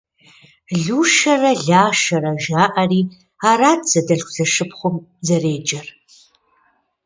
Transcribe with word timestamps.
Лушэрэ 0.83 1.51
Лашэрэ 1.67 2.31
жаӏэри 2.43 3.01
арат 3.49 3.81
зэдэлъху-зэшыпхъум 3.91 4.95
зэреджэр. 5.27 5.87